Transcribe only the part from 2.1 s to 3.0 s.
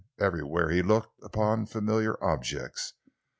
objects.